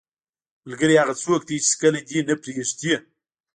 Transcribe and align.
ملګری 0.67 0.95
هغه 1.01 1.13
څوک 1.23 1.41
دی 1.47 1.55
چې 1.57 1.63
هیڅکله 1.69 1.99
دې 2.09 2.19
نه 2.29 2.35
پرېږدي. 2.41 2.93